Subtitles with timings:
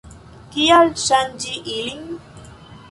[0.55, 2.05] Kial ŝanĝi ilin?